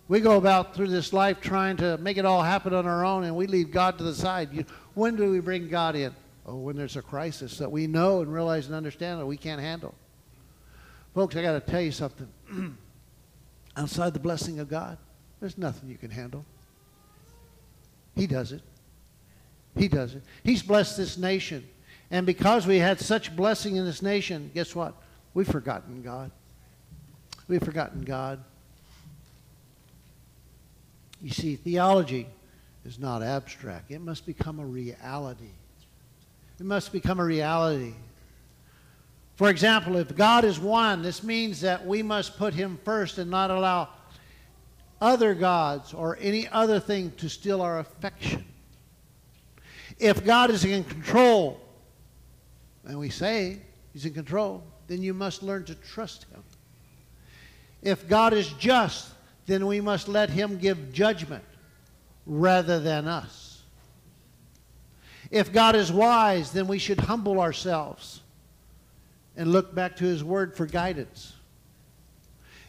[0.07, 3.25] We go about through this life trying to make it all happen on our own,
[3.25, 4.53] and we leave God to the side.
[4.53, 6.15] You, when do we bring God in?
[6.45, 9.63] Oh, when there's a crisis that we know and realize and understand that we can't
[9.63, 9.95] handle.
[11.15, 12.29] Folks, I got to tell you something.
[13.79, 14.99] Outside the blessing of God,
[15.41, 16.45] there's nothing you can handle.
[18.19, 18.63] He does it.
[19.77, 20.23] He does it.
[20.43, 21.67] He's blessed this nation.
[22.11, 24.95] And because we had such blessing in this nation, guess what?
[25.35, 26.33] We've forgotten God.
[27.47, 28.43] We've forgotten God.
[31.23, 32.27] You see, theology
[32.85, 33.93] is not abstract.
[33.93, 35.53] It must become a reality.
[36.59, 37.95] It must become a reality.
[39.37, 43.31] For example, if God is one, this means that we must put him first and
[43.31, 43.91] not allow
[45.01, 48.45] other gods or any other thing to steal our affection.
[49.99, 51.61] If God is in control,
[52.85, 53.59] and we say
[53.93, 56.43] he's in control, then you must learn to trust him.
[57.83, 59.11] If God is just,
[59.47, 61.45] then we must let him give judgment
[62.27, 63.63] rather than us.
[65.31, 68.23] If God is wise, then we should humble ourselves
[69.37, 71.35] and look back to his word for guidance.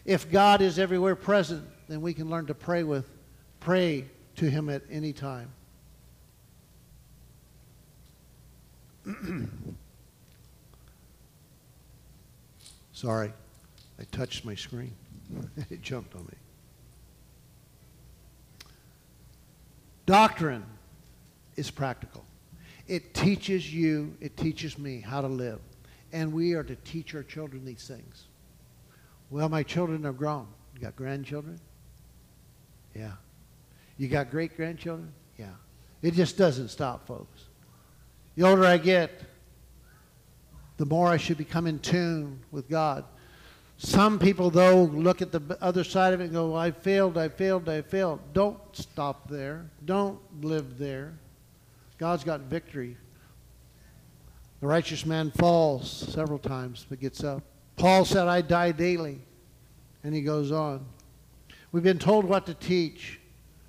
[0.05, 3.09] If God is everywhere present, then we can learn to pray with
[3.59, 5.51] pray to him at any time.
[12.93, 13.33] Sorry,
[13.99, 14.93] I touched my screen.
[15.69, 16.33] it jumped on me.
[20.05, 20.65] Doctrine
[21.55, 22.23] is practical.
[22.87, 25.59] It teaches you, it teaches me how to live.
[26.11, 28.25] And we are to teach our children these things.
[29.29, 30.47] Well, my children are grown.
[30.73, 31.59] You got grandchildren?
[32.99, 33.11] Yeah.
[33.97, 35.13] You got great grandchildren?
[35.37, 35.45] Yeah.
[36.01, 37.45] It just doesn't stop, folks.
[38.35, 39.21] The older I get,
[40.75, 43.05] the more I should become in tune with God.
[43.77, 47.29] Some people, though, look at the other side of it and go, I failed, I
[47.29, 48.19] failed, I failed.
[48.33, 49.65] Don't stop there.
[49.85, 51.13] Don't live there.
[51.97, 52.97] God's got victory.
[54.59, 57.43] The righteous man falls several times but gets up.
[57.77, 59.21] Paul said, I die daily.
[60.03, 60.85] And he goes on.
[61.72, 63.20] We've been told what to teach,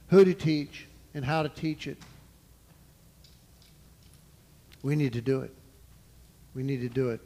[0.09, 1.99] who to teach, and how to teach it.
[4.83, 5.55] We need to do it.
[6.55, 7.21] We need to do it.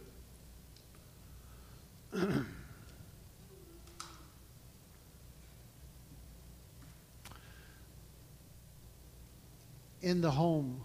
[10.03, 10.81] in the home,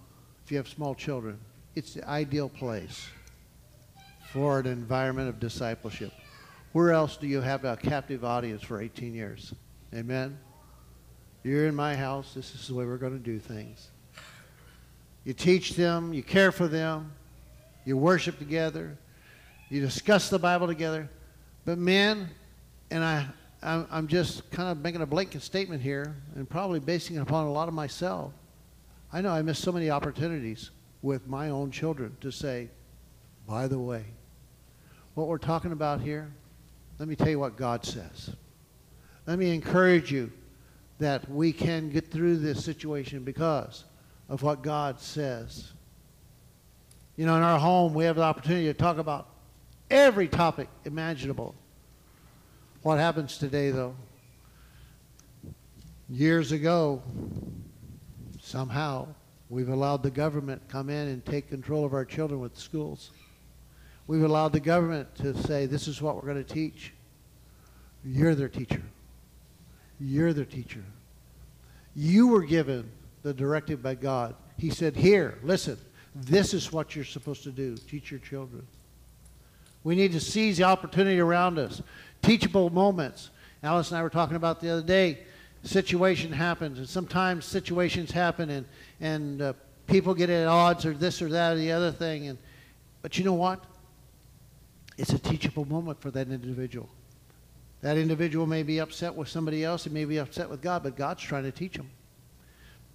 [0.46, 1.38] if you have small children,
[1.76, 3.08] it's the ideal place
[4.32, 6.14] for an environment of discipleship.
[6.72, 9.54] Where else do you have a captive audience for 18 years?
[9.94, 10.38] Amen?
[11.44, 12.34] You're in my house.
[12.34, 13.90] This is the way we're going to do things.
[15.24, 17.12] You teach them, you care for them,
[17.86, 18.98] you worship together,
[19.70, 21.10] you discuss the Bible together.
[21.66, 22.30] But men,
[22.90, 23.26] and I,
[23.62, 27.52] I'm just kind of making a blanket statement here and probably basing it upon a
[27.52, 28.32] lot of myself.
[29.12, 30.72] I know I missed so many opportunities
[31.02, 32.70] with my own children to say,
[33.48, 34.06] by the way,
[35.16, 36.32] what we're talking about here,
[37.00, 38.32] let me tell you what God says.
[39.30, 40.32] Let me encourage you
[40.98, 43.84] that we can get through this situation because
[44.28, 45.72] of what God says.
[47.16, 49.30] You know, in our home, we have the opportunity to talk about
[49.92, 51.54] every topic imaginable.
[52.82, 53.94] What happens today, though?
[56.10, 57.04] Years ago,
[58.42, 59.10] Somehow,
[59.52, 63.12] we've allowed the government come in and take control of our children with schools.
[64.08, 66.94] We've allowed the government to say, this is what we're going to teach.
[68.04, 68.82] You're their teacher.
[70.00, 70.84] You're their teacher.
[71.96, 72.90] You were given
[73.24, 74.36] the directive by God.
[74.58, 75.78] He said, here, listen,
[76.16, 77.76] this is what you're supposed to do.
[77.76, 78.66] Teach your children.
[79.84, 81.82] We need to seize the opportunity around us.
[82.22, 83.30] Teachable moments.
[83.64, 85.20] Alice and I were talking about the other day
[85.64, 88.66] situation happens, and sometimes situations happen, and
[89.02, 89.54] and uh,
[89.88, 92.38] people get at odds or this or that or the other thing, and
[93.02, 93.64] but you know what?
[94.98, 96.90] It's a teachable moment for that individual.
[97.82, 100.98] That individual may be upset with somebody else, he may be upset with God, but
[100.98, 101.90] God's trying to teach them.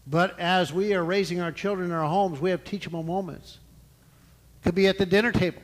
[0.06, 3.58] But as we are raising our children in our homes, we have teachable moments.
[4.62, 5.62] Could be at the dinner table.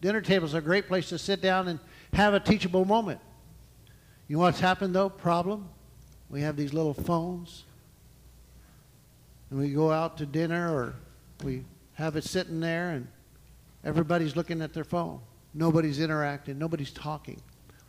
[0.00, 1.78] Dinner tables are a great place to sit down and
[2.12, 3.20] have a teachable moment.
[4.28, 5.08] You know what's happened though?
[5.08, 5.68] Problem?
[6.28, 7.64] We have these little phones.
[9.50, 10.94] And we go out to dinner or
[11.44, 11.64] we
[11.94, 13.06] have it sitting there and
[13.84, 15.20] everybody's looking at their phone.
[15.54, 16.58] Nobody's interacting.
[16.58, 17.40] Nobody's talking.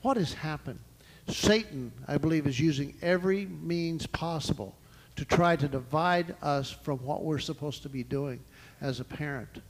[0.08, 0.80] What has happened?
[1.28, 4.74] Satan, I believe, is using every means possible
[5.18, 8.40] to try to divide us from what we're supposed to be doing
[8.80, 9.62] as a parent.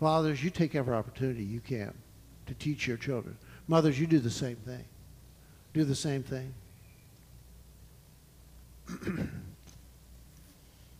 [0.00, 1.94] Fathers, you take every opportunity you can
[2.46, 3.38] to teach your children.
[3.68, 4.84] Mothers, you do the same thing.
[5.72, 6.52] Do the same thing.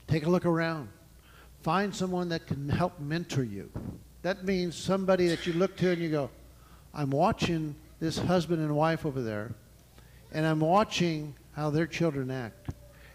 [0.06, 0.90] Take a look around.
[1.64, 3.68] Find someone that can help mentor you.
[4.22, 6.30] That means somebody that you look to and you go,
[6.94, 9.52] I'm watching this husband and wife over there,
[10.32, 12.70] and I'm watching how their children act.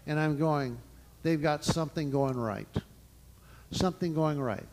[0.06, 0.78] And I'm going,
[1.22, 2.68] they've got something going right.
[3.72, 4.66] Something going right.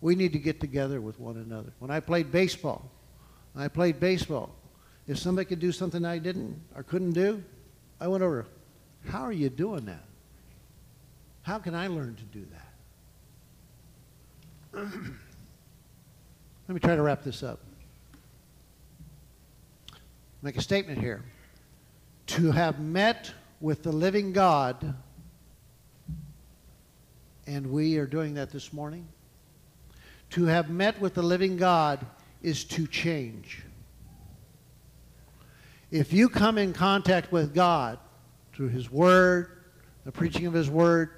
[0.00, 1.72] We need to get together with one another.
[1.80, 2.88] When I played baseball,
[3.56, 4.54] I played baseball.
[5.08, 7.42] If somebody could do something I didn't or couldn't do,
[8.00, 8.46] I went over,
[9.08, 10.04] how are you doing that?
[11.42, 12.46] How can I learn to do
[14.72, 14.84] that?
[16.68, 17.58] Let me try to wrap this up.
[20.40, 21.24] Make a statement here.
[22.28, 24.94] To have met with the living God,
[27.46, 29.08] and we are doing that this morning.
[30.30, 32.06] To have met with the living God
[32.42, 33.62] is to change.
[35.90, 37.98] If you come in contact with God
[38.52, 39.62] through His Word,
[40.04, 41.10] the preaching of His Word,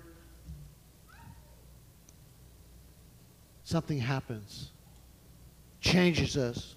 [3.65, 4.71] something happens,
[5.81, 6.77] changes us.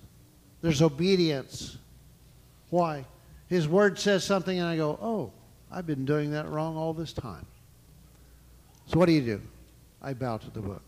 [0.62, 1.78] There's obedience.
[2.74, 3.06] Why?
[3.50, 5.32] His Word says something, and I go, oh,
[5.72, 7.46] I've been doing that wrong all this time.
[8.88, 9.42] So what do you do?
[10.02, 10.82] I bow to the book.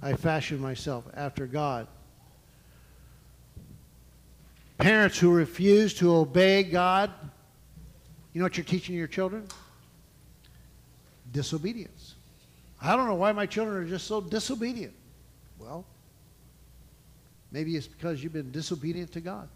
[0.00, 1.88] I fashion myself after God.
[4.78, 7.10] Parents who refuse to obey God,
[8.32, 9.46] you know what you're teaching your children?
[11.32, 12.14] Disobedience.
[12.80, 14.94] I don't know why my children are just so disobedient.
[15.58, 15.84] Well,
[17.52, 19.50] maybe it's because you've been disobedient to God.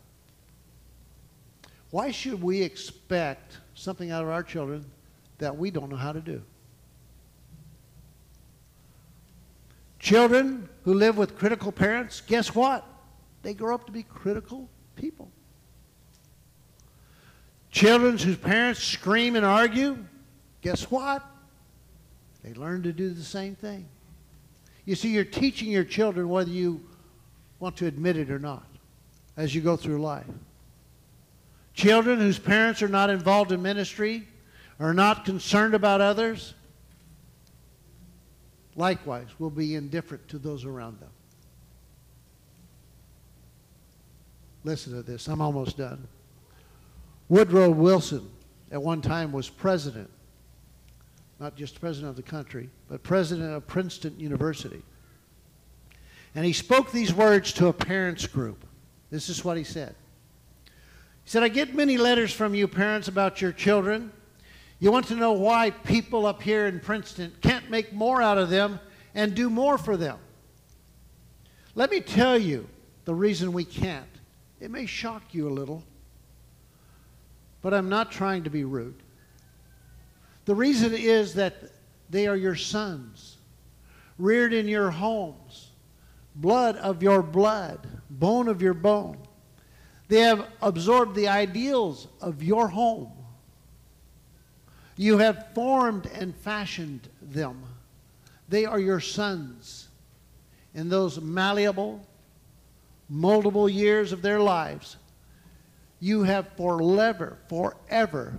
[1.94, 4.84] Why should we expect something out of our children
[5.38, 6.42] that we don't know how to do?
[10.00, 12.84] Children who live with critical parents, guess what?
[13.42, 15.30] They grow up to be critical people.
[17.70, 20.04] Children whose parents scream and argue,
[20.62, 21.24] guess what?
[22.42, 23.86] They learn to do the same thing.
[24.84, 26.84] You see, you're teaching your children whether you
[27.60, 28.66] want to admit it or not
[29.36, 30.26] as you go through life.
[31.74, 34.28] Children whose parents are not involved in ministry,
[34.78, 36.54] are not concerned about others,
[38.76, 41.10] likewise will be indifferent to those around them.
[44.62, 45.28] Listen to this.
[45.28, 46.08] I'm almost done.
[47.28, 48.30] Woodrow Wilson
[48.70, 50.10] at one time was president,
[51.38, 54.82] not just president of the country, but president of Princeton University.
[56.34, 58.64] And he spoke these words to a parents group.
[59.10, 59.94] This is what he said.
[61.24, 64.12] He said, I get many letters from you parents about your children.
[64.78, 68.50] You want to know why people up here in Princeton can't make more out of
[68.50, 68.78] them
[69.14, 70.18] and do more for them.
[71.74, 72.68] Let me tell you
[73.04, 74.06] the reason we can't.
[74.60, 75.82] It may shock you a little,
[77.62, 79.02] but I'm not trying to be rude.
[80.44, 81.56] The reason is that
[82.10, 83.38] they are your sons,
[84.18, 85.70] reared in your homes,
[86.36, 89.18] blood of your blood, bone of your bone.
[90.08, 93.12] They have absorbed the ideals of your home.
[94.96, 97.62] You have formed and fashioned them.
[98.48, 99.88] They are your sons.
[100.74, 102.06] In those malleable,
[103.10, 104.96] moldable years of their lives,
[106.00, 108.38] you have forever, forever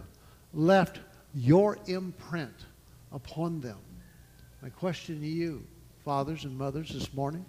[0.53, 0.99] left
[1.33, 2.53] your imprint
[3.11, 3.77] upon them.
[4.61, 5.65] My question to you,
[6.03, 7.45] fathers and mothers, this morning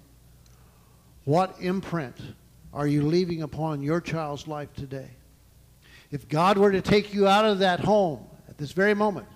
[1.25, 2.17] what imprint
[2.77, 5.09] are you leaving upon your child's life today?
[6.11, 9.27] If God were to take you out of that home at this very moment,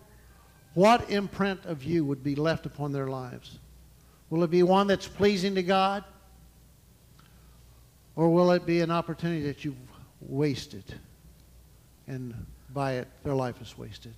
[0.74, 3.58] what imprint of you would be left upon their lives?
[4.28, 6.04] Will it be one that's pleasing to God?
[8.14, 9.74] Or will it be an opportunity that you've
[10.20, 10.84] wasted
[12.06, 12.34] and
[12.74, 14.12] by it their life is wasted?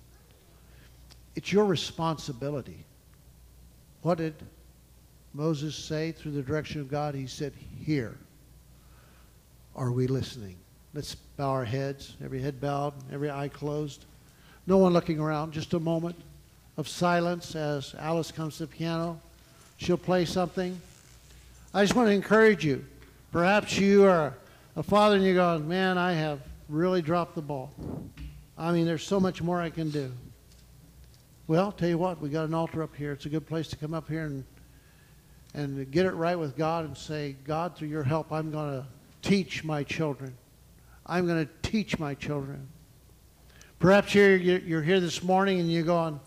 [1.35, 2.85] It's your responsibility.
[4.01, 4.35] What did
[5.33, 7.15] Moses say through the direction of God?
[7.15, 7.53] He said,
[7.85, 8.17] Hear.
[9.75, 10.55] Are we listening?
[10.93, 14.05] Let's bow our heads, every head bowed, every eye closed.
[14.67, 16.15] No one looking around, just a moment
[16.77, 19.19] of silence as Alice comes to the piano.
[19.77, 20.79] She'll play something.
[21.73, 22.85] I just want to encourage you.
[23.31, 24.35] Perhaps you are
[24.75, 27.71] a father and you're going, man, I have really dropped the ball.
[28.57, 30.11] I mean, there's so much more I can do.
[31.47, 33.11] Well, tell you what, we got an altar up here.
[33.11, 34.43] It's a good place to come up here and
[35.55, 38.87] and get it right with God and say, God, through your help, I'm going to
[39.23, 40.37] teach my children.
[41.05, 42.67] I'm going to teach my children.
[43.79, 46.19] Perhaps you're, you're here this morning and you're going,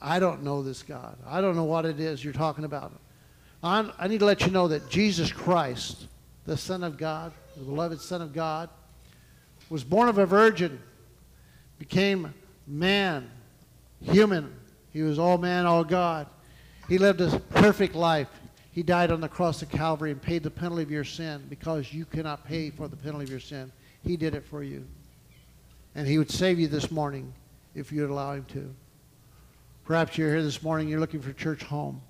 [0.00, 1.18] I don't know this God.
[1.26, 2.92] I don't know what it is you're talking about.
[3.62, 6.06] I'm, i need to let you know that Jesus Christ,
[6.44, 8.68] the Son of God, the beloved Son of God,
[9.68, 10.80] was born of a virgin,
[11.78, 12.32] became
[12.66, 13.30] man,
[14.00, 14.54] human.
[14.92, 16.26] He was all man, all God.
[16.88, 18.28] He lived a perfect life.
[18.76, 21.94] He died on the cross of Calvary and paid the penalty of your sin because
[21.94, 23.72] you cannot pay for the penalty of your sin.
[24.02, 24.84] He did it for you.
[25.94, 27.32] And he would save you this morning
[27.74, 28.74] if you'd allow him to.
[29.86, 32.02] Perhaps you're here this morning, you're looking for church home.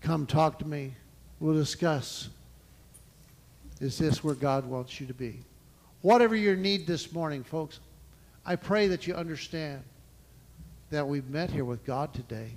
[0.00, 0.94] Come talk to me.
[1.40, 2.30] We'll discuss.
[3.82, 5.40] Is this where God wants you to be?
[6.00, 7.80] Whatever your need this morning, folks,
[8.46, 9.82] I pray that you understand
[10.88, 12.52] that we've met here with God today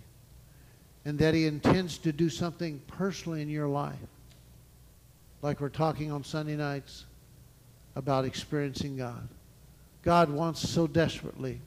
[1.06, 3.96] and that he intends to do something personally in your life.
[5.44, 7.06] Like we're talking on Sunday nights
[7.96, 9.28] about experiencing God.
[10.02, 11.62] God wants so desperately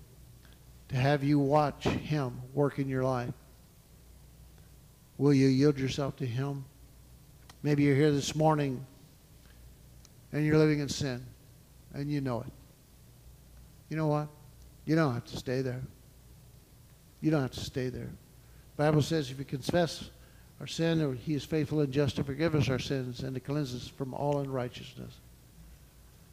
[0.89, 3.33] to have you watch him work in your life.
[5.17, 6.65] Will you yield yourself to him?
[7.63, 8.85] Maybe you're here this morning
[10.33, 11.25] and you're living in sin
[11.95, 12.53] and you know it.
[13.89, 14.29] You know what?
[14.85, 15.83] You don't have to stay there.
[17.21, 18.11] You don't have to stay there.
[18.79, 20.09] Bible says if we confess
[20.61, 23.75] our sin, he is faithful and just to forgive us our sins and to cleanse
[23.75, 25.13] us from all unrighteousness.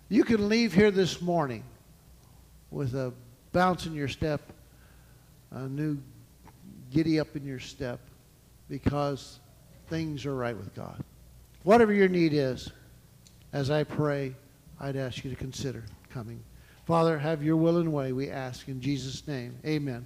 [0.10, 1.64] You can leave here this morning
[2.70, 3.12] with a
[3.52, 4.42] bounce in your step,
[5.50, 5.98] a new
[6.92, 8.00] giddy up in your step,
[8.70, 9.40] because
[9.90, 11.04] things are right with God.
[11.64, 12.72] Whatever your need is,
[13.54, 14.36] as I pray,
[14.80, 16.44] I'd ask you to consider coming.
[16.86, 19.58] Father, have your will and way, we ask in Jesus' name.
[19.66, 20.04] Amen.